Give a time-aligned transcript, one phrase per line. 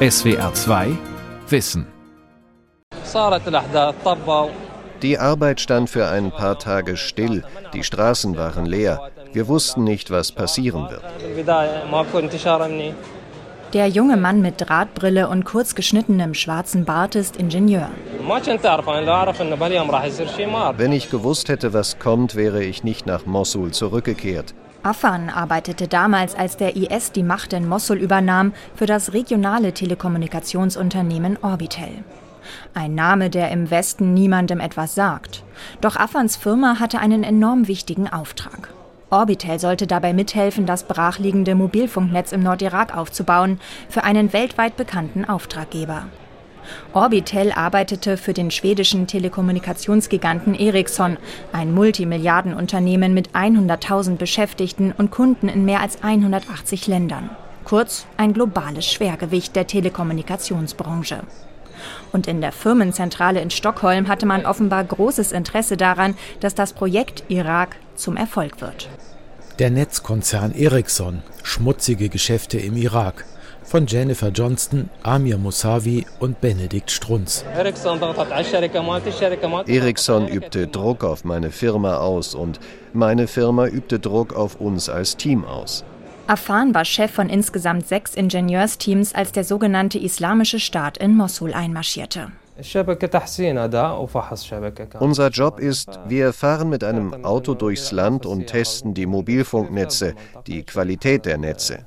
[0.00, 0.96] SWR 2
[1.48, 1.84] Wissen.
[5.02, 7.42] Die Arbeit stand für ein paar Tage still,
[7.74, 9.10] die Straßen waren leer.
[9.32, 11.02] Wir wussten nicht, was passieren wird.
[13.72, 17.90] Der junge Mann mit Drahtbrille und kurz geschnittenem schwarzen Bart ist Ingenieur.
[20.76, 24.54] Wenn ich gewusst hätte, was kommt, wäre ich nicht nach Mossul zurückgekehrt.
[24.82, 31.36] Afan arbeitete damals, als der IS die Macht in Mossul übernahm, für das regionale Telekommunikationsunternehmen
[31.42, 32.04] Orbitel.
[32.74, 35.42] Ein Name, der im Westen niemandem etwas sagt.
[35.80, 38.70] Doch Afans Firma hatte einen enorm wichtigen Auftrag.
[39.10, 43.58] Orbitel sollte dabei mithelfen, das brachliegende Mobilfunknetz im Nordirak aufzubauen,
[43.88, 46.06] für einen weltweit bekannten Auftraggeber.
[46.92, 51.16] Orbitel arbeitete für den schwedischen Telekommunikationsgiganten Ericsson,
[51.52, 57.30] ein Multimilliardenunternehmen mit 100.000 Beschäftigten und Kunden in mehr als 180 Ländern.
[57.64, 61.20] Kurz ein globales Schwergewicht der Telekommunikationsbranche.
[62.12, 67.24] Und in der Firmenzentrale in Stockholm hatte man offenbar großes Interesse daran, dass das Projekt
[67.28, 68.88] Irak zum Erfolg wird.
[69.58, 73.24] Der Netzkonzern Ericsson, schmutzige Geschäfte im Irak
[73.68, 77.44] von Jennifer Johnston, Amir Moussavi und Benedikt Strunz.
[79.66, 82.58] Ericsson übte Druck auf meine Firma aus und
[82.94, 85.84] meine Firma übte Druck auf uns als Team aus.
[86.26, 92.32] Afan war Chef von insgesamt sechs Ingenieursteams, als der sogenannte Islamische Staat in Mossul einmarschierte.
[94.98, 100.14] Unser Job ist, wir fahren mit einem Auto durchs Land und testen die Mobilfunknetze,
[100.46, 101.86] die Qualität der Netze.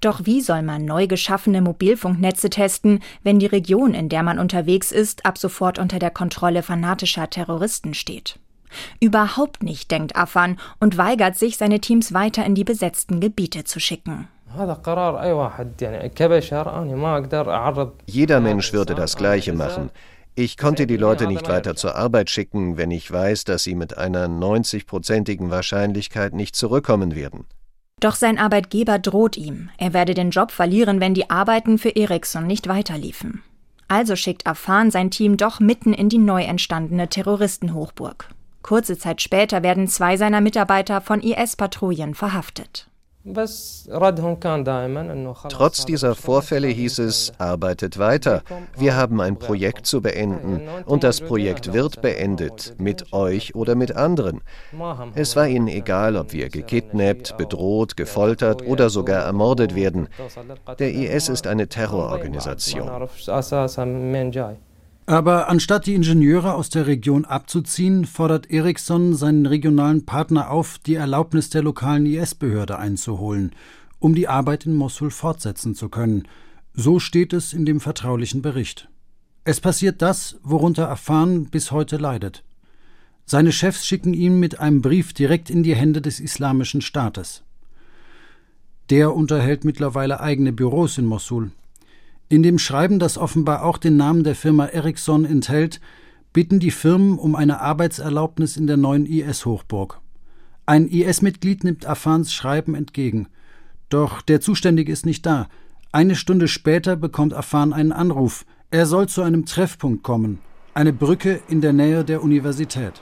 [0.00, 4.92] Doch wie soll man neu geschaffene Mobilfunknetze testen, wenn die Region, in der man unterwegs
[4.92, 8.38] ist, ab sofort unter der Kontrolle fanatischer Terroristen steht?
[9.00, 13.80] Überhaupt nicht, denkt Afan und weigert sich, seine Teams weiter in die besetzten Gebiete zu
[13.80, 14.28] schicken.
[18.06, 19.90] Jeder Mensch würde das Gleiche machen.
[20.36, 23.96] Ich konnte die Leute nicht weiter zur Arbeit schicken, wenn ich weiß, dass sie mit
[23.96, 27.46] einer 90-prozentigen Wahrscheinlichkeit nicht zurückkommen werden.
[28.00, 32.46] Doch sein Arbeitgeber droht ihm, er werde den Job verlieren, wenn die Arbeiten für Ericsson
[32.46, 33.42] nicht weiterliefen.
[33.88, 38.28] Also schickt Afan sein Team doch mitten in die neu entstandene Terroristenhochburg.
[38.62, 42.88] Kurze Zeit später werden zwei seiner Mitarbeiter von IS-Patrouillen verhaftet.
[45.48, 48.42] Trotz dieser Vorfälle hieß es, arbeitet weiter.
[48.76, 53.96] Wir haben ein Projekt zu beenden und das Projekt wird beendet, mit euch oder mit
[53.96, 54.42] anderen.
[55.14, 60.08] Es war ihnen egal, ob wir gekidnappt, bedroht, gefoltert oder sogar ermordet werden.
[60.78, 63.08] Der IS ist eine Terrororganisation.
[65.06, 70.94] Aber anstatt die Ingenieure aus der Region abzuziehen, fordert Ericsson seinen regionalen Partner auf, die
[70.94, 73.52] Erlaubnis der lokalen IS-Behörde einzuholen,
[73.98, 76.26] um die Arbeit in Mosul fortsetzen zu können.
[76.72, 78.88] So steht es in dem vertraulichen Bericht.
[79.44, 82.42] Es passiert das, worunter Afan bis heute leidet.
[83.26, 87.42] Seine Chefs schicken ihn mit einem Brief direkt in die Hände des Islamischen Staates.
[88.88, 91.52] Der unterhält mittlerweile eigene Büros in Mosul.
[92.34, 95.80] In dem Schreiben, das offenbar auch den Namen der Firma Ericsson enthält,
[96.32, 100.00] bitten die Firmen um eine Arbeitserlaubnis in der neuen IS-Hochburg.
[100.66, 103.28] Ein IS-Mitglied nimmt Afans Schreiben entgegen.
[103.88, 105.46] Doch der Zuständige ist nicht da.
[105.92, 108.44] Eine Stunde später bekommt Afan einen Anruf.
[108.72, 110.40] Er soll zu einem Treffpunkt kommen.
[110.74, 113.00] Eine Brücke in der Nähe der Universität.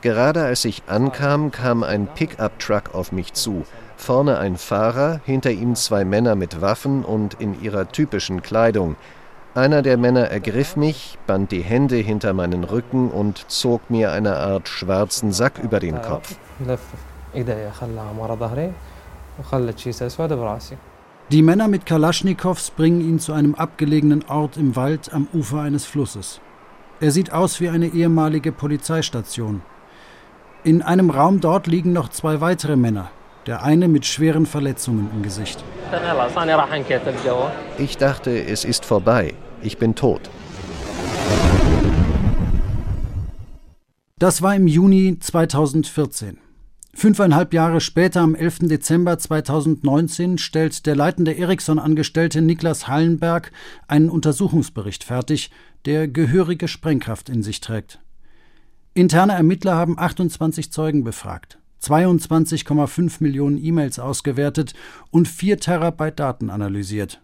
[0.00, 3.66] Gerade als ich ankam, kam ein Pickup-Truck auf mich zu.
[4.00, 8.96] Vorne ein Fahrer, hinter ihm zwei Männer mit Waffen und in ihrer typischen Kleidung.
[9.54, 14.36] Einer der Männer ergriff mich, band die Hände hinter meinen Rücken und zog mir eine
[14.36, 16.34] Art schwarzen Sack über den Kopf.
[21.30, 25.84] Die Männer mit Kalaschnikows bringen ihn zu einem abgelegenen Ort im Wald am Ufer eines
[25.84, 26.40] Flusses.
[27.00, 29.60] Er sieht aus wie eine ehemalige Polizeistation.
[30.64, 33.10] In einem Raum dort liegen noch zwei weitere Männer,
[33.46, 35.64] der eine mit schweren Verletzungen im Gesicht.
[37.78, 39.34] Ich dachte, es ist vorbei.
[39.62, 40.30] Ich bin tot.
[44.18, 46.38] Das war im Juni 2014.
[46.92, 48.68] Fünfeinhalb Jahre später, am 11.
[48.68, 53.52] Dezember 2019, stellt der leitende Ericsson-Angestellte Niklas Hallenberg
[53.86, 55.50] einen Untersuchungsbericht fertig,
[55.86, 58.00] der gehörige Sprengkraft in sich trägt.
[58.92, 61.59] Interne Ermittler haben 28 Zeugen befragt.
[61.82, 64.74] 22,5 Millionen E-Mails ausgewertet
[65.10, 67.20] und 4 Terabyte Daten analysiert.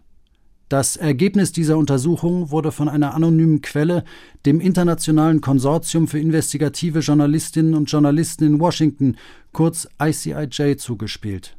[0.69, 4.03] Das Ergebnis dieser Untersuchung wurde von einer anonymen Quelle
[4.45, 9.15] dem Internationalen Konsortium für investigative Journalistinnen und Journalisten in Washington,
[9.53, 11.55] kurz ICIJ, zugespielt.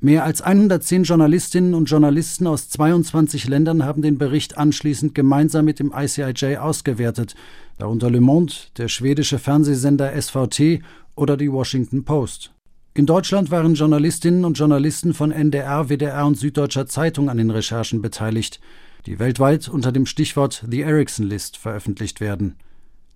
[0.00, 5.78] Mehr als 110 Journalistinnen und Journalisten aus 22 Ländern haben den Bericht anschließend gemeinsam mit
[5.78, 7.36] dem ICIJ ausgewertet,
[7.78, 10.80] darunter Le Monde, der schwedische Fernsehsender SVT
[11.14, 12.52] oder die Washington Post.
[12.94, 18.02] In Deutschland waren Journalistinnen und Journalisten von NDR, WDR und Süddeutscher Zeitung an den Recherchen
[18.02, 18.60] beteiligt,
[19.06, 22.56] die weltweit unter dem Stichwort The Ericsson List veröffentlicht werden.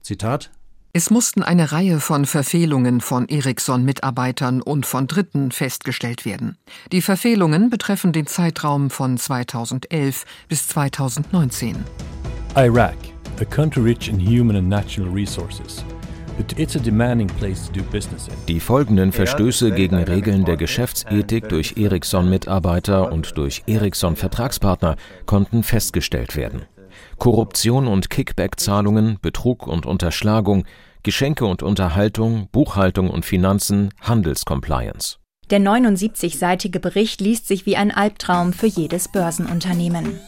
[0.02, 0.50] Zitat
[0.94, 6.58] es mussten eine Reihe von Verfehlungen von Ericsson-Mitarbeitern und von Dritten festgestellt werden.
[6.92, 11.76] Die Verfehlungen betreffen den Zeitraum von 2011 bis 2019.
[12.54, 12.98] Iraq,
[13.42, 15.84] a country rich in human and natural resources,
[18.48, 24.96] die folgenden Verstöße gegen Regeln der Geschäftsethik durch Ericsson-Mitarbeiter und durch Ericsson-Vertragspartner
[25.26, 26.62] konnten festgestellt werden.
[27.18, 30.64] Korruption und Kickback-Zahlungen, Betrug und Unterschlagung,
[31.02, 35.18] Geschenke und Unterhaltung, Buchhaltung und Finanzen, Handelscompliance.
[35.50, 40.20] Der 79-seitige Bericht liest sich wie ein Albtraum für jedes Börsenunternehmen.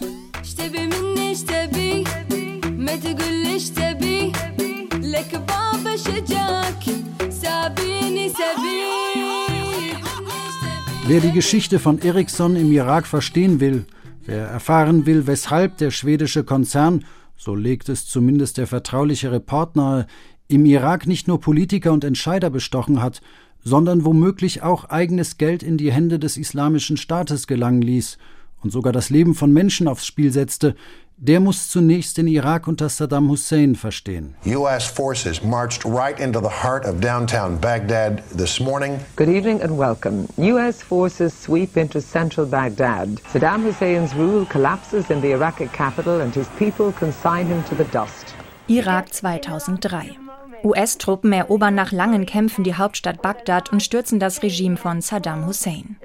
[11.06, 13.85] Wer die Geschichte von Ericsson im Irak verstehen will,
[14.25, 17.05] wer erfahren will, weshalb der schwedische Konzern,
[17.37, 20.06] so legt es zumindest der vertrauliche Report nahe,
[20.49, 23.21] im Irak nicht nur Politiker und Entscheider bestochen hat,
[23.62, 28.17] sondern womöglich auch eigenes Geld in die Hände des islamischen Staates gelangen ließ
[28.64, 30.75] und sogar das Leben von Menschen aufs Spiel setzte,
[31.16, 34.34] der muss zunächst den Irak unter Saddam Hussein verstehen.
[34.46, 38.99] US forces marched right into the heart of downtown Baghdad this morning.
[39.14, 40.26] Good evening and welcome.
[40.38, 43.20] US forces sweep into central Baghdad.
[43.32, 47.84] Saddam Hussein's rule collapses in the Iraqi capital and his people consign him to the
[47.93, 48.34] dust.
[48.66, 50.19] Irak 2003.
[50.64, 55.96] US-Truppen erobern nach langen Kämpfen die Hauptstadt Bagdad und stürzen das Regime von Saddam Hussein.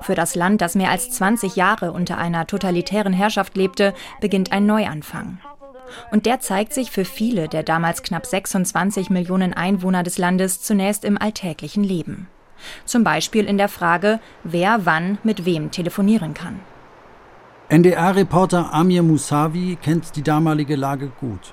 [0.00, 4.66] Für das Land, das mehr als 20 Jahre unter einer totalitären Herrschaft lebte, beginnt ein
[4.66, 5.38] Neuanfang.
[6.10, 11.04] Und der zeigt sich für viele der damals knapp 26 Millionen Einwohner des Landes zunächst
[11.04, 12.28] im alltäglichen Leben.
[12.84, 16.60] Zum Beispiel in der Frage, wer wann mit wem telefonieren kann.
[17.68, 21.52] NDR-Reporter Amir Musavi kennt die damalige Lage gut.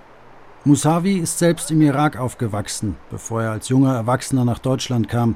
[0.64, 5.36] Musavi ist selbst im Irak aufgewachsen, bevor er als junger Erwachsener nach Deutschland kam.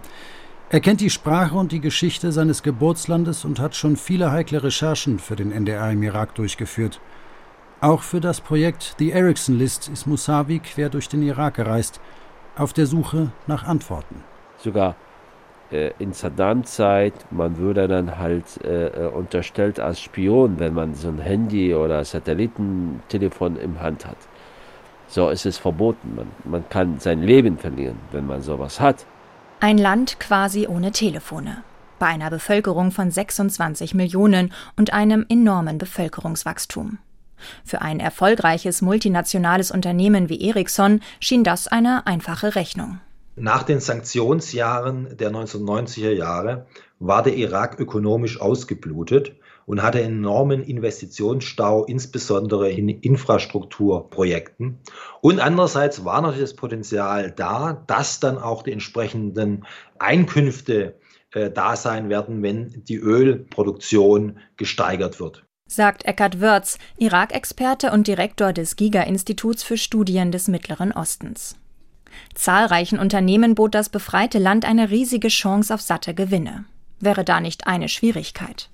[0.70, 5.18] Er kennt die Sprache und die Geschichte seines Geburtslandes und hat schon viele heikle Recherchen
[5.18, 7.00] für den NDR im Irak durchgeführt.
[7.80, 12.02] Auch für das Projekt The Ericsson List ist Musavi quer durch den Irak gereist,
[12.58, 14.26] auf der Suche nach Antworten.
[14.58, 14.98] Sogar
[15.72, 21.08] äh, in Saddam-Zeit, man würde dann halt äh, äh, unterstellt als Spion, wenn man so
[21.08, 24.18] ein Handy oder Satellitentelefon im Hand hat.
[25.08, 26.16] So ist es verboten.
[26.18, 29.06] Man, man kann sein Leben verlieren, wenn man sowas hat.
[29.60, 31.64] Ein Land quasi ohne Telefone.
[31.98, 37.00] Bei einer Bevölkerung von 26 Millionen und einem enormen Bevölkerungswachstum.
[37.66, 43.00] Für ein erfolgreiches multinationales Unternehmen wie Ericsson schien das eine einfache Rechnung.
[43.36, 46.68] Nach den Sanktionsjahren der 1990er Jahre
[47.00, 49.34] war der Irak ökonomisch ausgeblutet
[49.68, 54.80] und hatte enormen Investitionsstau, insbesondere in Infrastrukturprojekten.
[55.20, 59.66] Und andererseits war natürlich das Potenzial da, dass dann auch die entsprechenden
[60.00, 60.96] Einkünfte
[61.34, 65.44] äh, da sein werden, wenn die Ölproduktion gesteigert wird.
[65.68, 71.58] Sagt Eckhard Wörz, Irak-Experte und Direktor des Giga-Instituts für Studien des Mittleren Ostens.
[72.34, 76.64] Zahlreichen Unternehmen bot das befreite Land eine riesige Chance auf satte Gewinne.
[77.02, 78.70] Wäre da nicht eine Schwierigkeit?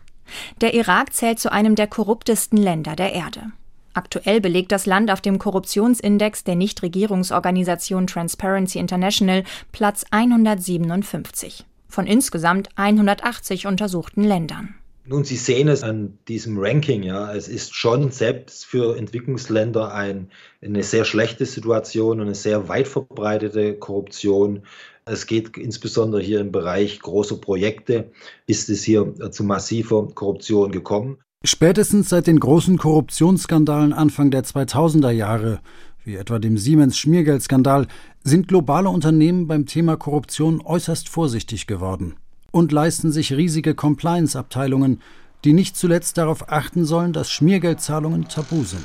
[0.62, 3.52] Der Irak zählt zu einem der korruptesten Länder der Erde.
[3.94, 12.70] Aktuell belegt das Land auf dem Korruptionsindex der Nichtregierungsorganisation Transparency International Platz 157 von insgesamt
[12.76, 14.76] 180 untersuchten Ländern.
[15.06, 17.34] Nun, Sie sehen es an diesem Ranking, ja.
[17.36, 22.88] Es ist schon selbst für Entwicklungsländer ein, eine sehr schlechte Situation und eine sehr weit
[22.88, 24.64] verbreitete Korruption.
[25.06, 28.12] Es geht insbesondere hier im Bereich großer Projekte,
[28.48, 31.18] ist es hier zu massiver Korruption gekommen.
[31.44, 35.60] Spätestens seit den großen Korruptionsskandalen Anfang der 2000er Jahre,
[36.06, 37.88] wie etwa dem Siemens-Schmiergeldskandal,
[38.24, 42.16] sind globale Unternehmen beim Thema Korruption äußerst vorsichtig geworden
[42.52, 45.02] und leisten sich riesige Compliance-Abteilungen,
[45.44, 48.84] die nicht zuletzt darauf achten sollen, dass Schmiergeldzahlungen tabu sind.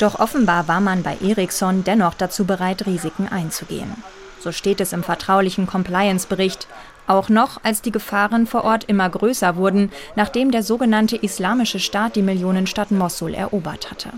[0.00, 4.02] Doch offenbar war man bei Ericsson dennoch dazu bereit, Risiken einzugehen.
[4.40, 6.66] So steht es im vertraulichen Compliance-Bericht,
[7.06, 12.14] Auch noch, als die Gefahren vor Ort immer größer wurden, nachdem der sogenannte Islamische Staat
[12.14, 14.10] die Millionenstadt Mossul erobert hatte.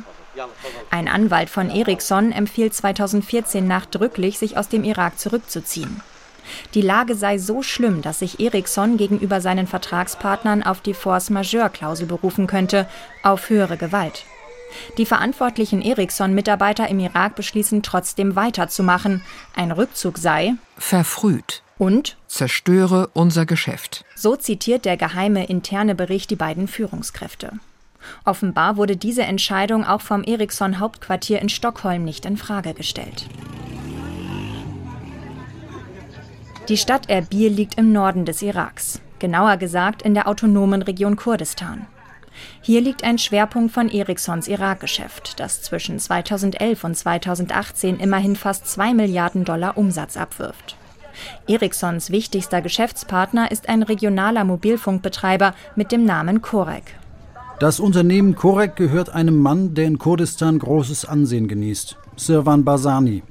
[0.91, 6.03] Ein Anwalt von Ericsson empfiehlt 2014 nachdrücklich, sich aus dem Irak zurückzuziehen.
[6.75, 12.07] Die Lage sei so schlimm, dass sich Ericsson gegenüber seinen Vertragspartnern auf die Force Majeure-Klausel
[12.07, 12.87] berufen könnte,
[13.23, 14.27] auf höhere Gewalt.
[14.99, 19.23] Die verantwortlichen Ericsson-Mitarbeiter im Irak beschließen trotzdem weiterzumachen.
[19.55, 24.05] Ein Rückzug sei verfrüht und zerstöre unser Geschäft.
[24.15, 27.53] So zitiert der geheime interne Bericht die beiden Führungskräfte.
[28.25, 33.27] Offenbar wurde diese Entscheidung auch vom Ericsson Hauptquartier in Stockholm nicht in Frage gestellt.
[36.69, 41.87] Die Stadt Erbil liegt im Norden des Iraks, genauer gesagt in der autonomen Region Kurdistan.
[42.61, 48.95] Hier liegt ein Schwerpunkt von Ericssons Irakgeschäft, das zwischen 2011 und 2018 immerhin fast 2
[48.95, 50.77] Milliarden Dollar Umsatz abwirft.
[51.47, 56.97] Ericssons wichtigster Geschäftspartner ist ein regionaler Mobilfunkbetreiber mit dem Namen Korek.
[57.59, 63.23] Das Unternehmen Korek gehört einem Mann, der in Kurdistan großes Ansehen genießt, Sirwan Basani.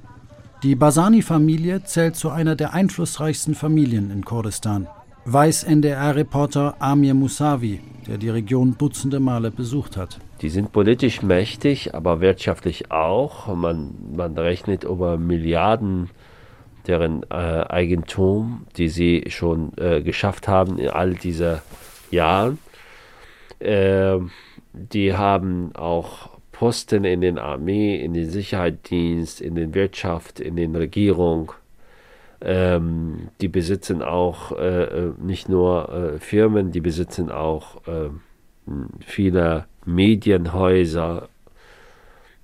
[0.64, 4.88] Die Basani-Familie zählt zu einer der einflussreichsten Familien in Kurdistan.
[5.26, 10.20] Weiß NDR-Reporter Amir Musavi, der die Region dutzende Male besucht hat.
[10.42, 13.54] Die sind politisch mächtig, aber wirtschaftlich auch.
[13.56, 16.10] Man, man rechnet über Milliarden
[16.88, 17.36] deren äh,
[17.70, 21.60] Eigentum, die sie schon äh, geschafft haben in all diesen
[22.10, 22.58] Jahren.
[23.60, 24.18] Äh,
[24.74, 30.76] die haben auch Posten in den Armee, in den Sicherheitsdienst, in den Wirtschaft, in den
[30.76, 31.54] Regierung.
[32.44, 38.10] Ähm, die besitzen auch äh, äh, nicht nur äh, Firmen, die besitzen auch äh,
[39.00, 41.30] viele Medienhäuser.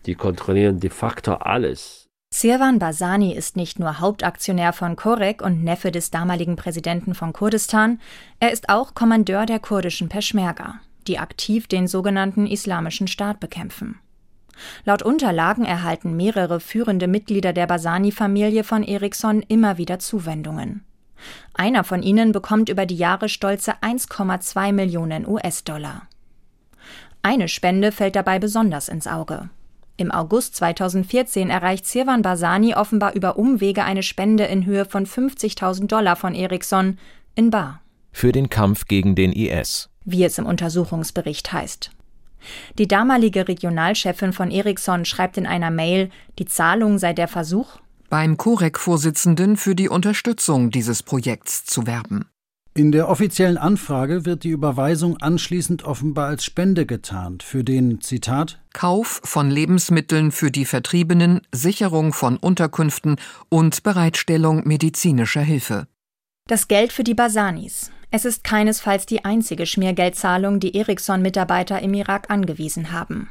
[0.05, 2.07] Die kontrollieren de facto alles.
[2.33, 7.99] Sirwan Basani ist nicht nur Hauptaktionär von Korek und Neffe des damaligen Präsidenten von Kurdistan,
[8.39, 10.75] er ist auch Kommandeur der kurdischen Peschmerga,
[11.07, 13.99] die aktiv den sogenannten Islamischen Staat bekämpfen.
[14.85, 20.83] Laut Unterlagen erhalten mehrere führende Mitglieder der Basani-Familie von Ericsson immer wieder Zuwendungen.
[21.53, 26.03] Einer von ihnen bekommt über die Jahre stolze 1,2 Millionen US-Dollar.
[27.21, 29.49] Eine Spende fällt dabei besonders ins Auge.
[29.97, 35.87] Im August 2014 erreicht Sirwan Basani offenbar über Umwege eine Spende in Höhe von 50.000
[35.87, 36.99] Dollar von Ericsson
[37.33, 37.81] in Bar.
[38.11, 39.89] Für den Kampf gegen den IS.
[40.05, 41.91] Wie es im Untersuchungsbericht heißt.
[42.77, 48.37] Die damalige Regionalchefin von Ericsson schreibt in einer Mail, die Zahlung sei der Versuch, beim
[48.37, 52.25] Korek-Vorsitzenden für die Unterstützung dieses Projekts zu werben.
[52.73, 58.59] In der offiziellen Anfrage wird die Überweisung anschließend offenbar als Spende getarnt für den Zitat
[58.71, 63.15] Kauf von Lebensmitteln für die Vertriebenen, Sicherung von Unterkünften
[63.49, 65.87] und Bereitstellung medizinischer Hilfe.
[66.45, 67.91] Das Geld für die Basanis.
[68.09, 73.29] Es ist keinesfalls die einzige Schmiergeldzahlung, die Ericsson-Mitarbeiter im Irak angewiesen haben.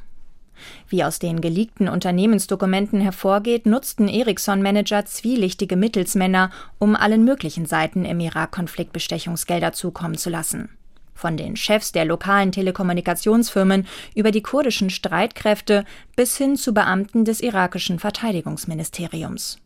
[0.88, 8.20] Wie aus den geleakten Unternehmensdokumenten hervorgeht, nutzten Ericsson-Manager zwielichtige Mittelsmänner, um allen möglichen Seiten im
[8.20, 10.70] Irak-Konflikt Bestechungsgelder zukommen zu lassen.
[11.14, 17.40] Von den Chefs der lokalen Telekommunikationsfirmen über die kurdischen Streitkräfte bis hin zu Beamten des
[17.40, 19.58] irakischen Verteidigungsministeriums.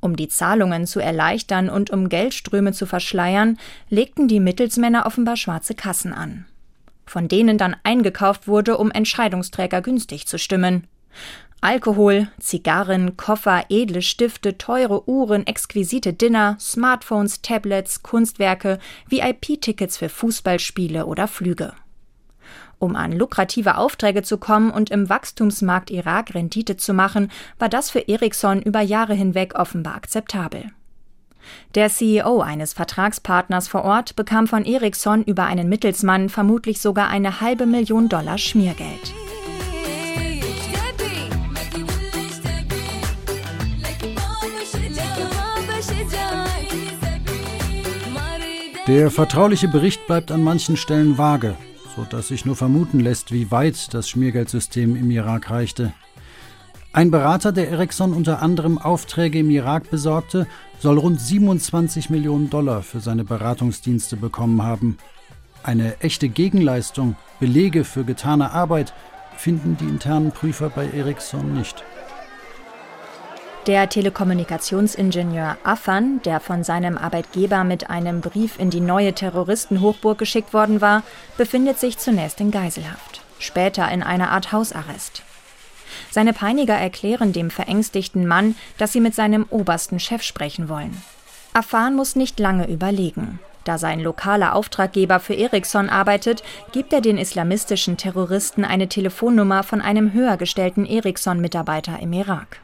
[0.00, 5.74] Um die Zahlungen zu erleichtern und um Geldströme zu verschleiern, legten die Mittelsmänner offenbar schwarze
[5.74, 6.46] Kassen an,
[7.06, 10.86] von denen dann eingekauft wurde, um Entscheidungsträger günstig zu stimmen.
[11.60, 21.06] Alkohol, Zigarren, Koffer, edle Stifte, teure Uhren, exquisite Dinner, Smartphones, Tablets, Kunstwerke, VIP-Tickets für Fußballspiele
[21.06, 21.74] oder Flüge.
[22.82, 27.90] Um an lukrative Aufträge zu kommen und im Wachstumsmarkt Irak Rendite zu machen, war das
[27.90, 30.64] für Ericsson über Jahre hinweg offenbar akzeptabel.
[31.76, 37.40] Der CEO eines Vertragspartners vor Ort bekam von Ericsson über einen Mittelsmann vermutlich sogar eine
[37.40, 39.14] halbe Million Dollar Schmiergeld.
[48.88, 51.56] Der vertrauliche Bericht bleibt an manchen Stellen vage
[51.96, 55.92] sodass sich nur vermuten lässt, wie weit das Schmiergeldsystem im Irak reichte.
[56.94, 60.46] Ein Berater, der Ericsson unter anderem Aufträge im Irak besorgte,
[60.78, 64.98] soll rund 27 Millionen Dollar für seine Beratungsdienste bekommen haben.
[65.62, 68.92] Eine echte Gegenleistung, Belege für getane Arbeit
[69.36, 71.82] finden die internen Prüfer bei Ericsson nicht.
[73.68, 80.52] Der Telekommunikationsingenieur Affan, der von seinem Arbeitgeber mit einem Brief in die neue Terroristenhochburg geschickt
[80.52, 81.04] worden war,
[81.36, 85.22] befindet sich zunächst in Geiselhaft, später in einer Art Hausarrest.
[86.10, 91.00] Seine Peiniger erklären dem verängstigten Mann, dass sie mit seinem obersten Chef sprechen wollen.
[91.52, 93.38] Afan muss nicht lange überlegen.
[93.62, 96.42] Da sein lokaler Auftraggeber für Ericsson arbeitet,
[96.72, 102.58] gibt er den islamistischen Terroristen eine Telefonnummer von einem höher gestellten Ericsson-Mitarbeiter im Irak.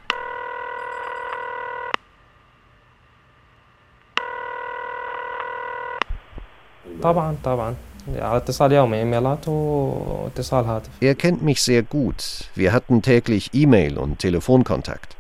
[11.01, 12.49] Er kennt mich sehr gut.
[12.55, 15.17] Wir hatten täglich E-Mail und Telefonkontakt.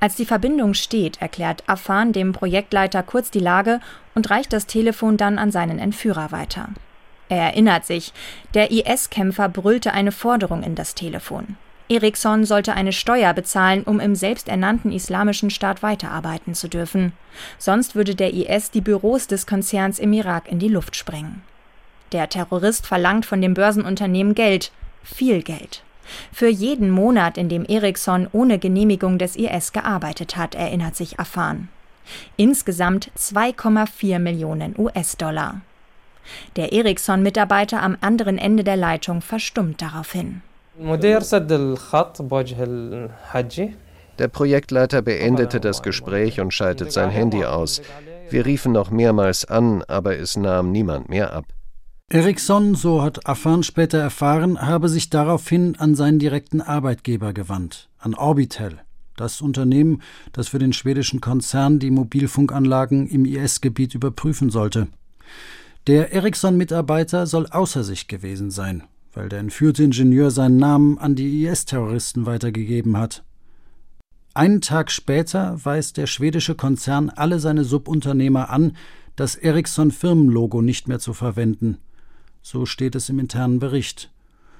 [0.00, 3.80] Als die Verbindung steht, erklärt Afan dem Projektleiter kurz die Lage
[4.16, 6.70] und reicht das Telefon dann an seinen Entführer weiter.
[7.28, 8.12] Er erinnert sich,
[8.54, 11.56] der IS-Kämpfer brüllte eine Forderung in das Telefon.
[11.92, 17.12] Ericsson sollte eine Steuer bezahlen, um im selbsternannten islamischen Staat weiterarbeiten zu dürfen.
[17.58, 21.42] Sonst würde der IS die Büros des Konzerns im Irak in die Luft sprengen.
[22.12, 24.72] Der Terrorist verlangt von dem Börsenunternehmen Geld,
[25.02, 25.82] viel Geld.
[26.32, 31.68] Für jeden Monat, in dem Ericsson ohne Genehmigung des IS gearbeitet hat, erinnert sich Afan.
[32.36, 35.60] Insgesamt 2,4 Millionen US-Dollar.
[36.56, 40.42] Der Ericsson-Mitarbeiter am anderen Ende der Leitung verstummt daraufhin.
[44.18, 47.80] Der Projektleiter beendete das Gespräch und schaltet sein Handy aus.
[48.30, 51.46] Wir riefen noch mehrmals an, aber es nahm niemand mehr ab.
[52.10, 58.14] Ericsson, so hat Afan später erfahren, habe sich daraufhin an seinen direkten Arbeitgeber gewandt, an
[58.14, 58.80] Orbitel,
[59.16, 64.88] das Unternehmen, das für den schwedischen Konzern die Mobilfunkanlagen im IS-Gebiet überprüfen sollte.
[65.86, 71.44] Der Ericsson-Mitarbeiter soll außer sich gewesen sein, weil der entführte Ingenieur seinen Namen an die
[71.44, 73.24] IS-Terroristen weitergegeben hat.
[74.34, 78.76] Einen Tag später weist der schwedische Konzern alle seine Subunternehmer an,
[79.16, 81.78] das Ericsson-Firmenlogo nicht mehr zu verwenden–
[82.42, 84.10] so steht es im internen Bericht.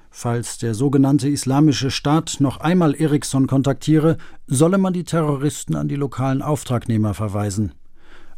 [0.09, 4.17] Falls der sogenannte Islamische Staat noch einmal Ericsson kontaktiere,
[4.47, 7.73] solle man die Terroristen an die lokalen Auftragnehmer verweisen.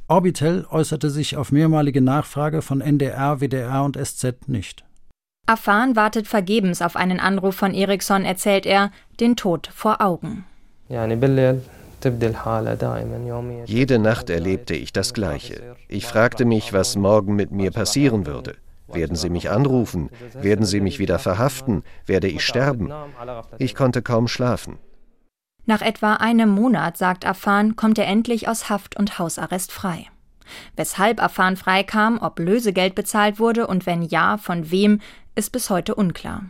[0.08, 4.85] Orbitel äußerte sich auf mehrmalige Nachfrage von NDR, WDR und SZ nicht.
[5.48, 10.46] Afan wartet vergebens auf einen Anruf von Ericsson, erzählt er, den Tod vor Augen.
[13.66, 15.76] Jede Nacht erlebte ich das Gleiche.
[15.88, 18.56] Ich fragte mich, was morgen mit mir passieren würde.
[18.88, 20.10] Werden sie mich anrufen?
[20.34, 21.84] Werden sie mich wieder verhaften?
[22.06, 22.92] Werde ich sterben?
[23.58, 24.78] Ich konnte kaum schlafen.
[25.66, 30.06] Nach etwa einem Monat, sagt Afan, kommt er endlich aus Haft und Hausarrest frei.
[30.76, 35.02] Weshalb Afan freikam, ob Lösegeld bezahlt wurde und wenn ja, von wem,
[35.35, 36.43] ist bis heute unklar.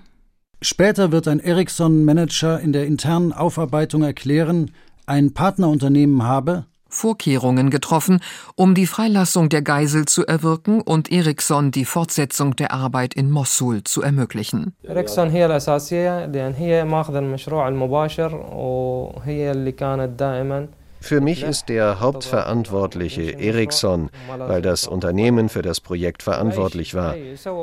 [0.63, 4.73] Später wird ein Ericsson-Manager in der internen Aufarbeitung erklären,
[5.07, 8.21] ein Partnerunternehmen habe Vorkehrungen getroffen,
[8.57, 13.85] um die Freilassung der Geisel zu erwirken und Ericsson die Fortsetzung der Arbeit in Mossul
[13.85, 14.75] zu ermöglichen.
[14.83, 20.69] Ericsson هي الأساسية لأن هي ماخذة المشروع المباشر وهي اللي كانت دائما
[21.06, 27.16] für mich ist der Hauptverantwortliche Ericsson, weil das Unternehmen für das Projekt verantwortlich war.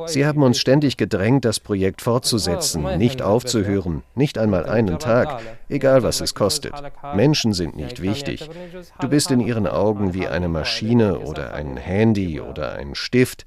[0.07, 6.03] Sie haben uns ständig gedrängt, das Projekt fortzusetzen, nicht aufzuhören, nicht einmal einen Tag, egal
[6.03, 6.73] was es kostet.
[7.15, 8.49] Menschen sind nicht wichtig.
[9.01, 13.45] Du bist in ihren Augen wie eine Maschine oder ein Handy oder ein Stift.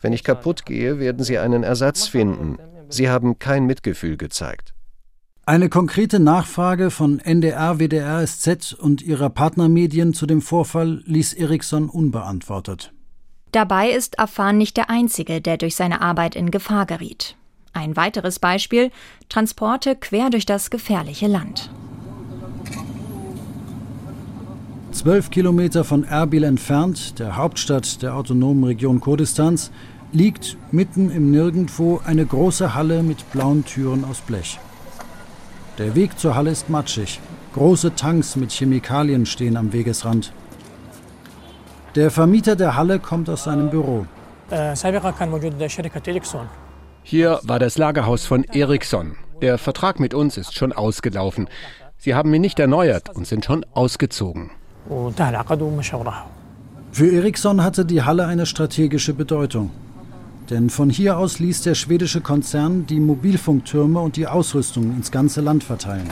[0.00, 2.58] Wenn ich kaputt gehe, werden sie einen Ersatz finden.
[2.88, 4.72] Sie haben kein Mitgefühl gezeigt.
[5.44, 11.88] Eine konkrete Nachfrage von NDR, WDR, SZ und ihrer Partnermedien zu dem Vorfall ließ Eriksson
[11.88, 12.92] unbeantwortet.
[13.50, 17.36] Dabei ist Afan nicht der Einzige, der durch seine Arbeit in Gefahr geriet.
[17.72, 18.92] Ein weiteres Beispiel:
[19.28, 21.70] Transporte quer durch das gefährliche Land.
[24.92, 29.72] Zwölf Kilometer von Erbil entfernt, der Hauptstadt der autonomen Region Kurdistans,
[30.12, 34.60] liegt mitten im Nirgendwo eine große Halle mit blauen Türen aus Blech.
[35.78, 37.18] Der Weg zur Halle ist matschig.
[37.54, 40.32] Große Tanks mit Chemikalien stehen am Wegesrand.
[41.94, 44.06] Der Vermieter der Halle kommt aus seinem Büro.
[47.02, 49.16] Hier war das Lagerhaus von Ericsson.
[49.40, 51.48] Der Vertrag mit uns ist schon ausgelaufen.
[51.96, 54.50] Sie haben ihn nicht erneuert und sind schon ausgezogen.
[56.92, 59.70] Für Ericsson hatte die Halle eine strategische Bedeutung.
[60.50, 65.40] Denn von hier aus ließ der schwedische Konzern die Mobilfunktürme und die Ausrüstung ins ganze
[65.40, 66.10] Land verteilen.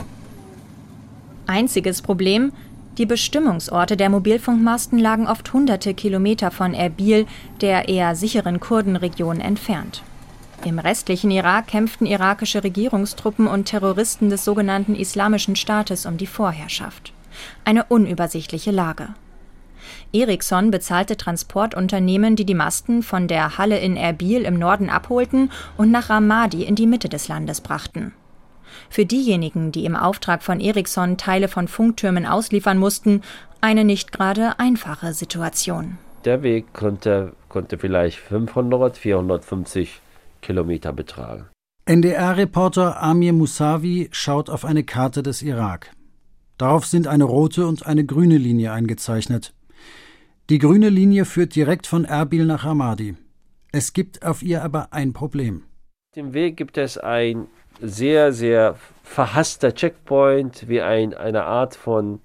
[1.47, 2.51] Einziges Problem,
[2.97, 7.25] die Bestimmungsorte der Mobilfunkmasten lagen oft hunderte Kilometer von Erbil,
[7.61, 10.03] der eher sicheren Kurdenregion, entfernt.
[10.65, 17.13] Im restlichen Irak kämpften irakische Regierungstruppen und Terroristen des sogenannten Islamischen Staates um die Vorherrschaft.
[17.65, 19.09] Eine unübersichtliche Lage.
[20.13, 25.91] Ericsson bezahlte Transportunternehmen, die die Masten von der Halle in Erbil im Norden abholten und
[25.91, 28.13] nach Ramadi in die Mitte des Landes brachten.
[28.89, 33.21] Für diejenigen, die im Auftrag von Ericsson Teile von Funktürmen ausliefern mussten,
[33.63, 35.99] Eine nicht gerade einfache Situation.
[36.25, 40.01] Der Weg konnte, konnte vielleicht 500, 450
[40.41, 41.45] Kilometer betragen.
[41.85, 45.91] NDR-Reporter Amir Musavi schaut auf eine Karte des Irak.
[46.57, 49.53] Darauf sind eine rote und eine grüne Linie eingezeichnet.
[50.51, 53.15] Die grüne Linie führt direkt von Erbil nach Ramadi.
[53.71, 55.63] Es gibt auf ihr aber ein Problem.
[56.09, 57.47] Auf dem Weg gibt es ein
[57.79, 62.19] sehr, sehr verhasster Checkpoint, wie ein, eine Art von,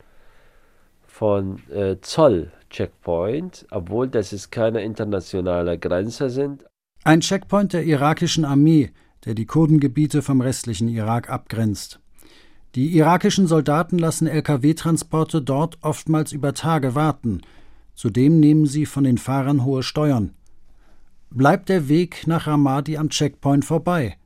[1.07, 6.65] von äh, Zoll-Checkpoint, obwohl das ist keine internationale Grenze sind.
[7.05, 8.91] Ein Checkpoint der irakischen Armee,
[9.25, 12.01] der die Kurdengebiete vom restlichen Irak abgrenzt.
[12.75, 17.43] Die irakischen Soldaten lassen Lkw-Transporte dort oftmals über Tage warten.
[17.97, 20.35] Zudem nehmen sie von den Fahrern hohe Steuern.
[21.31, 24.17] Bleibt der Weg nach Ramadi am Checkpoint vorbei.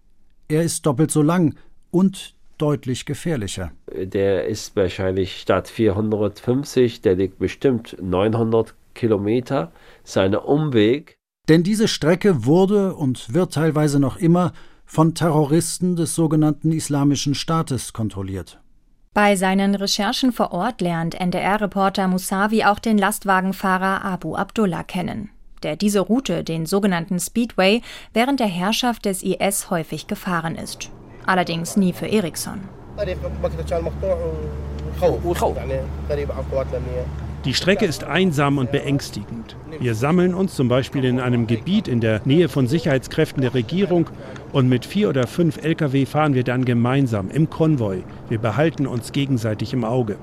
[0.48, 1.54] Er ist doppelt so lang
[1.92, 3.70] und deutlich gefährlicher.
[3.96, 9.70] Der ist wahrscheinlich statt 450, der liegt bestimmt 900 Kilometer.
[10.02, 11.14] Seine Umweg.
[11.48, 14.52] Denn diese Strecke wurde und wird teilweise noch immer
[14.84, 18.60] von Terroristen des sogenannten Islamischen Staates kontrolliert.
[19.12, 25.30] Bei seinen Recherchen vor Ort lernt NDR-Reporter Musavi auch den Lastwagenfahrer Abu Abdullah kennen,
[25.64, 27.82] der diese Route, den sogenannten Speedway,
[28.14, 30.90] während der Herrschaft des IS häufig gefahren ist.
[31.26, 32.60] Allerdings nie für Ericsson.
[37.44, 39.56] Die Strecke ist einsam und beängstigend.
[39.80, 44.10] Wir sammeln uns zum Beispiel in einem Gebiet in der Nähe von Sicherheitskräften der Regierung
[44.52, 48.02] und mit vier oder fünf Lkw fahren wir dann gemeinsam im Konvoi.
[48.28, 50.16] Wir behalten uns gegenseitig im Auge.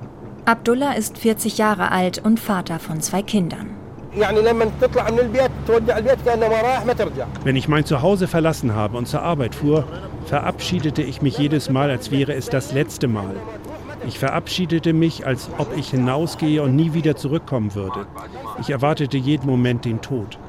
[0.46, 3.72] Abdullah ist 40 Jahre alt und Vater von zwei Kindern.
[7.44, 9.84] Wenn ich mein Zuhause verlassen habe und zur Arbeit fuhr,
[10.26, 13.36] verabschiedete ich mich jedes Mal, als wäre es das letzte Mal.
[14.08, 18.08] Ich verabschiedete mich, als ob ich hinausgehe und nie wieder zurückkommen würde.
[18.62, 20.40] Ich erwartete jeden Moment den Tod.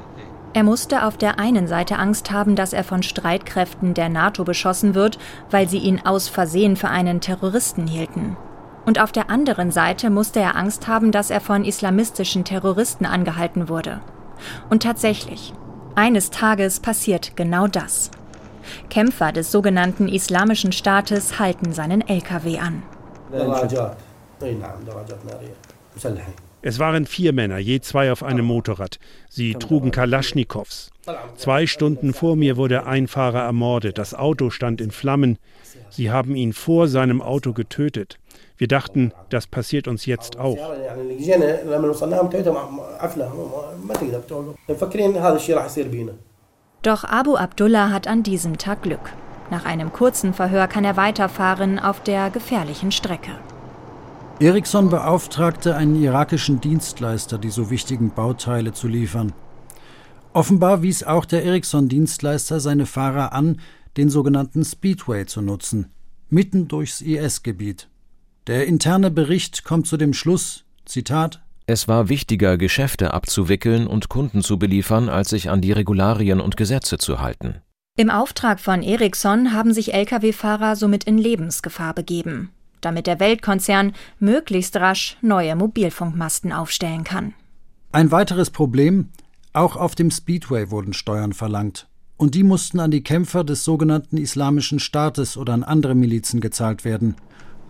[0.53, 4.95] Er musste auf der einen Seite Angst haben, dass er von Streitkräften der NATO beschossen
[4.95, 5.19] wird,
[5.51, 8.35] weil sie ihn aus Versehen für einen Terroristen hielten.
[8.85, 13.69] Und auf der anderen Seite musste er Angst haben, dass er von islamistischen Terroristen angehalten
[13.69, 14.01] wurde.
[14.71, 15.53] Und tatsächlich,
[15.93, 18.09] eines Tages passiert genau das.
[18.89, 22.81] Kämpfer des sogenannten Islamischen Staates halten seinen LKW an.
[26.61, 28.99] Es waren vier Männer, je zwei auf einem Motorrad.
[29.29, 30.91] Sie trugen Kalaschnikows.
[31.35, 33.97] Zwei Stunden vor mir wurde ein Fahrer ermordet.
[33.97, 35.37] Das Auto stand in Flammen.
[35.89, 38.19] Sie haben ihn vor seinem Auto getötet.
[38.57, 40.57] Wir dachten, das passiert uns jetzt auch.
[46.81, 49.13] Doch Abu Abdullah hat an diesem Tag Glück.
[49.49, 53.31] Nach einem kurzen Verhör kann er weiterfahren auf der gefährlichen Strecke.
[54.41, 59.33] Ericsson beauftragte einen irakischen Dienstleister, die so wichtigen Bauteile zu liefern.
[60.31, 63.59] Offenbar wies auch der Ericsson-Dienstleister seine Fahrer an,
[63.97, 65.91] den sogenannten Speedway zu nutzen,
[66.29, 67.89] mitten durchs IS-Gebiet.
[68.47, 74.41] Der interne Bericht kommt zu dem Schluss, Zitat, es war wichtiger, Geschäfte abzuwickeln und Kunden
[74.41, 77.61] zu beliefern, als sich an die Regularien und Gesetze zu halten.
[77.97, 84.75] Im Auftrag von Ericsson haben sich Lkw-Fahrer somit in Lebensgefahr begeben, damit der Weltkonzern möglichst
[84.77, 87.33] rasch neue Mobilfunkmasten aufstellen kann.
[87.91, 89.09] Ein weiteres Problem,
[89.53, 91.87] auch auf dem Speedway wurden Steuern verlangt.
[92.17, 96.85] Und die mussten an die Kämpfer des sogenannten Islamischen Staates oder an andere Milizen gezahlt
[96.85, 97.15] werden.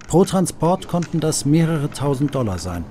[0.08, 2.84] Pro Transport konnten das mehrere tausend Dollar sein.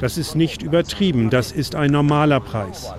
[0.00, 2.92] Das ist nicht übertrieben, das ist ein normaler Preis.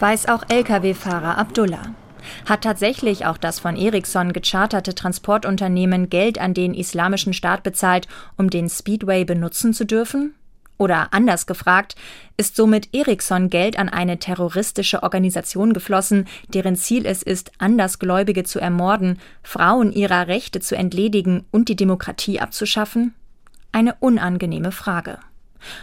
[0.00, 1.94] Weiß auch Lkw-Fahrer Abdullah
[2.46, 8.50] hat tatsächlich auch das von Ericsson gecharterte Transportunternehmen Geld an den Islamischen Staat bezahlt, um
[8.50, 10.34] den Speedway benutzen zu dürfen?
[10.76, 11.94] Oder anders gefragt,
[12.36, 18.58] ist somit Ericsson Geld an eine terroristische Organisation geflossen, deren Ziel es ist, Andersgläubige zu
[18.58, 23.14] ermorden, Frauen ihrer Rechte zu entledigen und die Demokratie abzuschaffen?
[23.70, 25.18] Eine unangenehme Frage,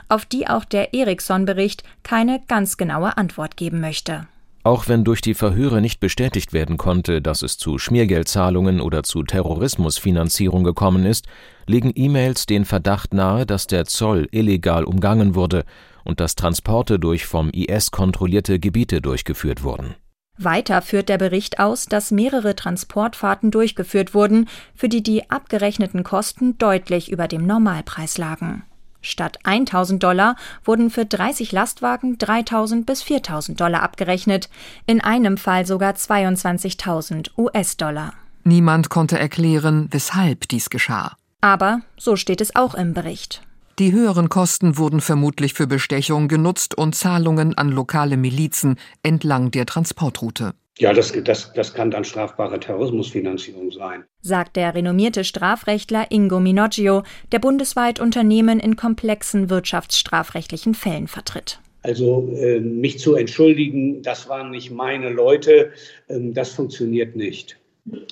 [0.09, 4.27] auf die auch der Ericsson-Bericht keine ganz genaue Antwort geben möchte.
[4.63, 9.23] Auch wenn durch die Verhöre nicht bestätigt werden konnte, dass es zu Schmiergeldzahlungen oder zu
[9.23, 11.25] Terrorismusfinanzierung gekommen ist,
[11.65, 15.63] legen E-Mails den Verdacht nahe, dass der Zoll illegal umgangen wurde
[16.03, 19.95] und dass Transporte durch vom IS kontrollierte Gebiete durchgeführt wurden.
[20.37, 26.57] Weiter führt der Bericht aus, dass mehrere Transportfahrten durchgeführt wurden, für die die abgerechneten Kosten
[26.57, 28.63] deutlich über dem Normalpreis lagen.
[29.01, 34.49] Statt 1000 Dollar wurden für 30 Lastwagen 3000 bis 4000 Dollar abgerechnet,
[34.85, 38.13] in einem Fall sogar 22.000 US-Dollar.
[38.43, 41.15] Niemand konnte erklären, weshalb dies geschah.
[41.41, 43.41] Aber so steht es auch im Bericht.
[43.79, 49.65] Die höheren Kosten wurden vermutlich für Bestechung genutzt und Zahlungen an lokale Milizen entlang der
[49.65, 50.53] Transportroute.
[50.77, 54.03] Ja, das, das, das kann dann strafbare Terrorismusfinanzierung sein.
[54.21, 61.59] Sagt der renommierte Strafrechtler Ingo Minoggio, der bundesweit Unternehmen in komplexen wirtschaftsstrafrechtlichen Fällen vertritt.
[61.83, 65.71] Also äh, mich zu entschuldigen, das waren nicht meine Leute,
[66.07, 67.57] äh, das funktioniert nicht.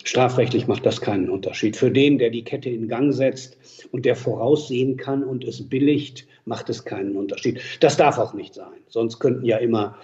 [0.04, 1.76] Strafrechtlich macht das keinen Unterschied.
[1.76, 3.58] Für den, der die Kette in Gang setzt
[3.92, 7.62] und der voraussehen kann und es billigt, macht es keinen Unterschied.
[7.80, 8.80] Das darf auch nicht sein.
[8.88, 9.96] Sonst könnten ja immer,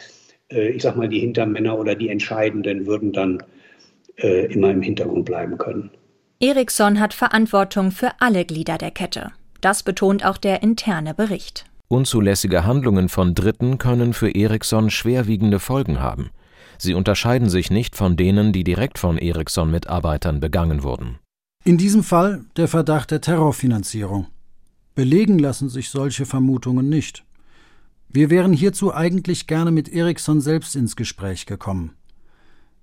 [0.52, 3.44] äh, ich sag mal, die Hintermänner oder die Entscheidenden würden dann
[4.18, 5.90] äh, immer im Hintergrund bleiben können.
[6.40, 9.32] Ericsson hat Verantwortung für alle Glieder der Kette.
[9.62, 11.66] Das betont auch der interne Bericht.
[11.88, 16.30] Unzulässige Handlungen von Dritten können für Ericsson schwerwiegende Folgen haben.
[16.78, 21.20] Sie unterscheiden sich nicht von denen, die direkt von Ericsson-Mitarbeitern begangen wurden.
[21.64, 24.28] In diesem Fall der Verdacht der Terrorfinanzierung.
[24.94, 27.26] Belegen lassen sich solche Vermutungen nicht.
[28.08, 31.92] Wir wären hierzu eigentlich gerne mit Ericsson selbst ins Gespräch gekommen.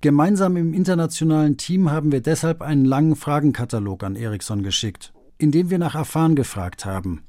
[0.02, 5.70] Gemeinsam im internationalen Team haben wir deshalb einen langen Fragenkatalog an Ericsson geschickt, in dem
[5.70, 7.22] wir nach Afan gefragt haben,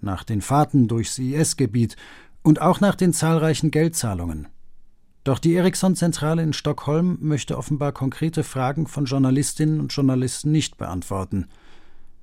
[0.00, 1.96] nach den Fahrten durchs IS-Gebiet
[2.42, 4.48] und auch nach den zahlreichen Geldzahlungen.
[5.26, 11.48] Doch die Ericsson-Zentrale in Stockholm möchte offenbar konkrete Fragen von Journalistinnen und Journalisten nicht beantworten.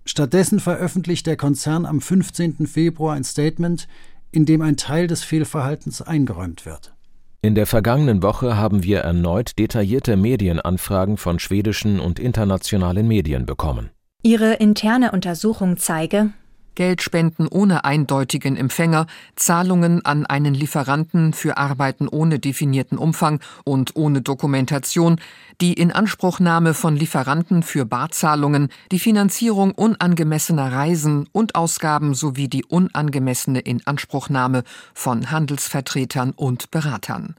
[0.06, 2.66] Stattdessen veröffentlicht der Konzern am 15.
[2.66, 3.89] Februar ein Statement,
[4.32, 6.94] in dem ein Teil des Fehlverhaltens eingeräumt wird.
[7.42, 13.89] In der vergangenen Woche haben wir erneut detaillierte Medienanfragen von schwedischen und internationalen Medien bekommen.
[14.22, 16.32] Ihre interne Untersuchung zeige,
[16.76, 24.22] Geldspenden ohne eindeutigen Empfänger, Zahlungen an einen Lieferanten für Arbeiten ohne definierten Umfang und ohne
[24.22, 25.20] Dokumentation,
[25.62, 33.60] die Inanspruchnahme von Lieferanten für Barzahlungen, die Finanzierung unangemessener Reisen und Ausgaben sowie die unangemessene
[33.60, 37.36] Inanspruchnahme von Handelsvertretern und Beratern.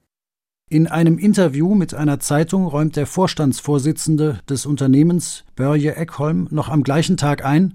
[0.71, 6.83] In einem Interview mit einer Zeitung räumt der Vorstandsvorsitzende des Unternehmens, Börje Eckholm, noch am
[6.83, 7.75] gleichen Tag ein,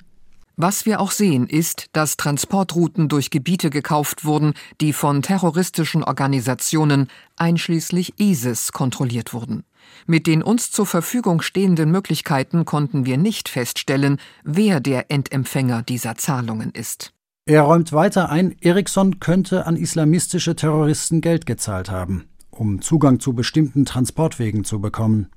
[0.62, 7.08] was wir auch sehen, ist, dass Transportrouten durch Gebiete gekauft wurden, die von terroristischen Organisationen,
[7.38, 9.64] einschließlich ISIS, kontrolliert wurden.
[10.06, 16.16] Mit den uns zur Verfügung stehenden Möglichkeiten konnten wir nicht feststellen, wer der Endempfänger dieser
[16.16, 17.14] Zahlungen ist.
[17.46, 23.32] Er räumt weiter ein, Ericsson könnte an islamistische Terroristen Geld gezahlt haben, um Zugang zu
[23.32, 25.30] bestimmten Transportwegen zu bekommen.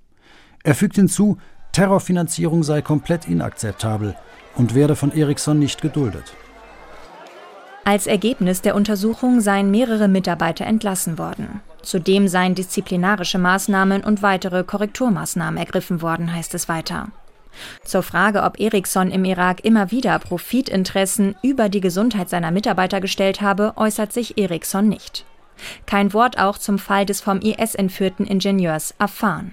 [0.64, 1.38] Er fügt hinzu,
[1.70, 4.16] Terrorfinanzierung sei komplett inakzeptabel
[4.56, 6.34] und werde von Ericsson nicht geduldet.
[7.84, 11.60] Als Ergebnis der Untersuchung seien mehrere Mitarbeiter entlassen worden.
[11.82, 17.08] Zudem seien disziplinarische Maßnahmen und weitere Korrekturmaßnahmen ergriffen worden, heißt es weiter.
[17.84, 23.40] Zur Frage, ob Ericsson im Irak immer wieder Profitinteressen über die Gesundheit seiner Mitarbeiter gestellt
[23.40, 25.26] habe, äußert sich Ericsson nicht.
[25.84, 29.52] Kein Wort auch zum Fall des vom IS entführten Ingenieurs Afan.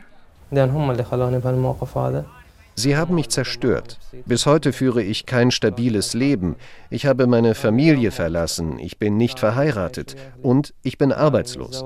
[2.79, 3.99] Sie haben mich zerstört.
[4.25, 6.55] Bis heute führe ich kein stabiles Leben.
[6.89, 11.83] Ich habe meine Familie verlassen, ich bin nicht verheiratet und ich bin arbeitslos.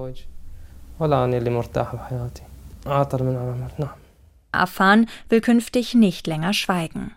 [4.51, 7.11] Afan will künftig nicht länger schweigen.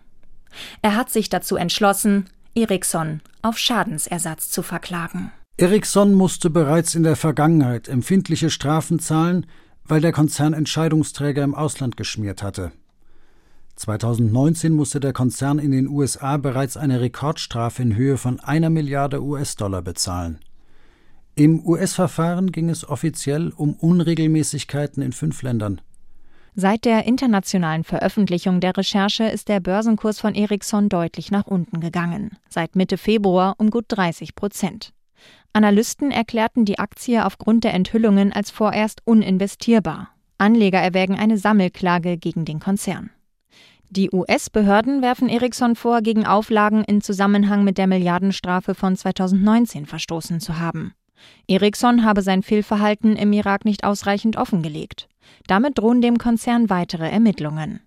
[0.81, 5.31] Er hat sich dazu entschlossen, Ericsson auf Schadensersatz zu verklagen.
[5.57, 9.45] Ericsson musste bereits in der Vergangenheit empfindliche Strafen zahlen,
[9.85, 12.71] weil der Konzern Entscheidungsträger im Ausland geschmiert hatte.
[13.77, 19.21] 2019 musste der Konzern in den USA bereits eine Rekordstrafe in Höhe von einer Milliarde
[19.21, 20.39] US-Dollar bezahlen.
[21.35, 25.81] Im US-Verfahren ging es offiziell um Unregelmäßigkeiten in fünf Ländern.
[26.55, 32.31] Seit der internationalen Veröffentlichung der Recherche ist der Börsenkurs von Ericsson deutlich nach unten gegangen.
[32.49, 34.91] Seit Mitte Februar um gut 30 Prozent.
[35.53, 40.09] Analysten erklärten die Aktie aufgrund der Enthüllungen als vorerst uninvestierbar.
[40.39, 43.11] Anleger erwägen eine Sammelklage gegen den Konzern.
[43.89, 50.41] Die US-Behörden werfen Ericsson vor, gegen Auflagen in Zusammenhang mit der Milliardenstrafe von 2019 verstoßen
[50.41, 50.93] zu haben.
[51.47, 55.07] Ericsson habe sein Fehlverhalten im Irak nicht ausreichend offengelegt.
[55.47, 57.79] Damit drohen dem Konzern weitere Ermittlungen.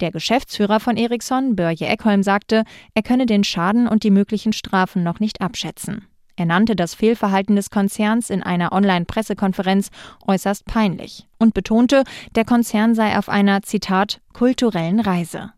[0.00, 5.04] Der Geschäftsführer von Ericsson, Börje Eckholm, sagte, er könne den Schaden und die möglichen Strafen
[5.04, 6.06] noch nicht abschätzen.
[6.36, 9.90] Er nannte das Fehlverhalten des Konzerns in einer Online-Pressekonferenz
[10.26, 15.52] äußerst peinlich und betonte, der Konzern sei auf einer Zitat kulturellen Reise.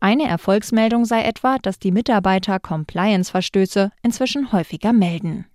[0.00, 5.46] Eine Erfolgsmeldung sei etwa, dass die Mitarbeiter Compliance-Verstöße inzwischen häufiger melden.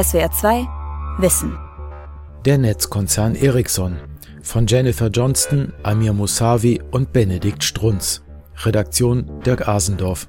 [0.00, 0.68] SWR 2
[1.18, 1.58] Wissen.
[2.44, 3.98] Der Netzkonzern Ericsson
[4.42, 8.22] von Jennifer Johnston, Amir Musavi und Benedikt Strunz.
[8.64, 10.28] Redaktion Dirk Asendorf.